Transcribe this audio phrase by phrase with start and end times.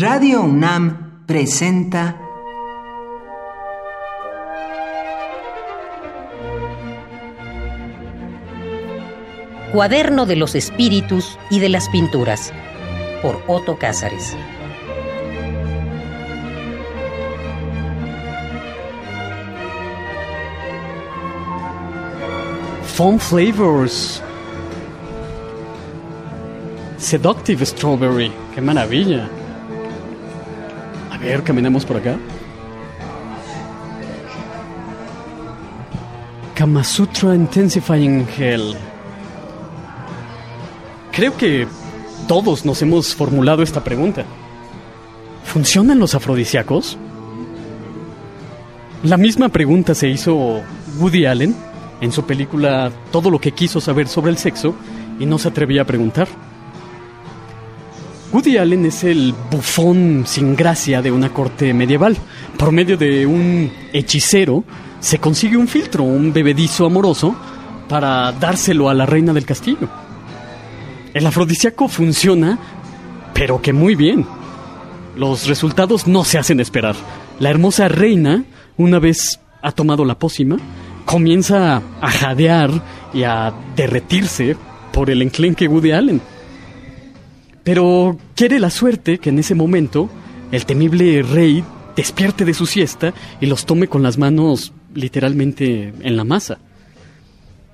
[0.00, 2.16] Radio UNAM presenta
[9.74, 12.50] Cuaderno de los Espíritus y de las Pinturas
[13.20, 14.34] por Otto Cázares.
[22.84, 24.22] Fun flavors.
[26.96, 28.32] Seductive strawberry.
[28.54, 29.28] ¡Qué maravilla!
[31.20, 32.18] Ver, caminemos por acá.
[36.54, 38.74] Kama Sutra Intensifying Hell.
[41.12, 41.66] Creo que
[42.26, 44.24] todos nos hemos formulado esta pregunta.
[45.44, 46.96] ¿Funcionan los afrodisíacos?
[49.02, 50.60] La misma pregunta se hizo
[50.98, 51.56] Woody Allen
[52.02, 54.74] en su película Todo lo que quiso saber sobre el sexo
[55.18, 56.28] y no se atrevía a preguntar.
[58.32, 62.16] Woody Allen es el bufón sin gracia de una corte medieval.
[62.56, 64.62] Por medio de un hechicero
[65.00, 67.34] se consigue un filtro, un bebedizo amoroso,
[67.88, 69.88] para dárselo a la reina del castillo.
[71.12, 72.56] El afrodisíaco funciona,
[73.34, 74.24] pero que muy bien.
[75.16, 76.94] Los resultados no se hacen esperar.
[77.40, 78.44] La hermosa reina,
[78.76, 80.56] una vez ha tomado la pócima,
[81.04, 82.70] comienza a jadear
[83.12, 84.56] y a derretirse
[84.92, 86.20] por el enclenque Woody Allen.
[87.64, 90.08] Pero quiere la suerte que en ese momento
[90.52, 91.64] el temible rey
[91.96, 96.58] despierte de su siesta y los tome con las manos literalmente en la masa.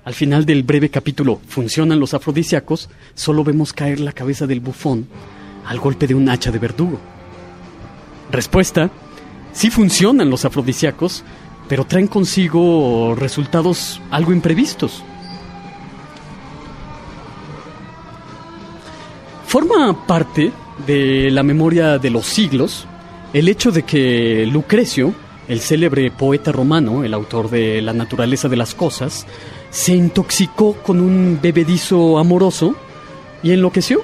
[0.03, 2.89] Al final del breve capítulo ¿Funcionan los afrodisíacos?
[3.13, 5.07] solo vemos caer la cabeza del bufón
[5.65, 6.99] al golpe de un hacha de verdugo.
[8.31, 8.89] Respuesta,
[9.51, 11.23] sí funcionan los afrodisíacos,
[11.67, 15.03] pero traen consigo resultados algo imprevistos.
[19.47, 20.51] Forma parte
[20.85, 22.85] de la memoria de los siglos
[23.31, 25.13] el hecho de que Lucrecio,
[25.47, 29.25] el célebre poeta romano, el autor de La naturaleza de las cosas,
[29.69, 32.75] se intoxicó con un bebedizo amoroso
[33.41, 34.01] y enloqueció.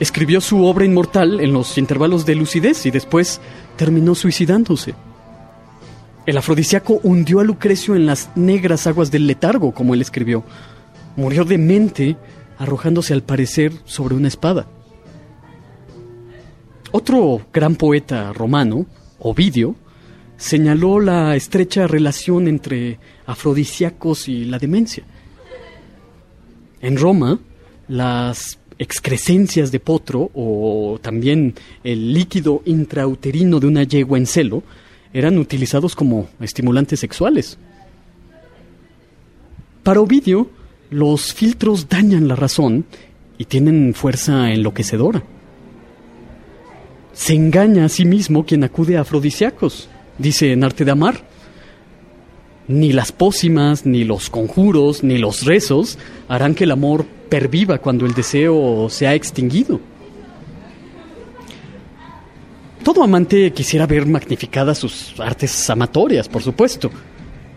[0.00, 3.42] Escribió su obra inmortal en los intervalos de lucidez y después
[3.76, 4.94] terminó suicidándose.
[6.24, 10.44] El afrodisíaco hundió a Lucrecio en las negras aguas del letargo, como él escribió.
[11.14, 12.16] Murió demente,
[12.58, 14.66] arrojándose al parecer sobre una espada.
[16.90, 18.86] Otro gran poeta romano,
[19.18, 19.76] Ovidio,
[20.36, 25.04] señaló la estrecha relación entre afrodisíacos y la demencia.
[26.80, 27.38] En Roma,
[27.88, 31.54] las excrescencias de potro o también
[31.84, 34.62] el líquido intrauterino de una yegua en celo
[35.12, 37.58] eran utilizados como estimulantes sexuales.
[39.82, 40.50] Para Ovidio,
[40.92, 42.84] los filtros dañan la razón
[43.38, 45.22] y tienen fuerza enloquecedora.
[47.14, 49.88] Se engaña a sí mismo quien acude a afrodisíacos,
[50.18, 51.24] dice en Arte de Amar.
[52.68, 55.98] Ni las pócimas, ni los conjuros, ni los rezos
[56.28, 59.80] harán que el amor perviva cuando el deseo se ha extinguido.
[62.84, 66.90] Todo amante quisiera ver magnificadas sus artes amatorias, por supuesto,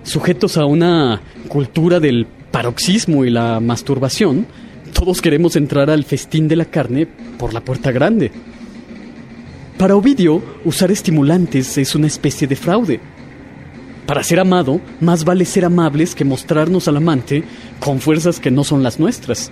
[0.03, 4.47] sujetos a una cultura del paroxismo y la masturbación,
[4.93, 7.05] todos queremos entrar al festín de la carne
[7.38, 8.31] por la puerta grande.
[9.77, 13.01] Para Ovidio, usar estimulantes es una especie de fraude.
[14.05, 17.43] Para ser amado, más vale ser amables que mostrarnos al amante
[17.81, 19.51] con fuerzas que no son las nuestras.